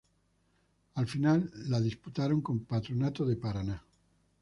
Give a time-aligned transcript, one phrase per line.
[0.95, 3.83] La final la disputaron con Patronato de Paraná.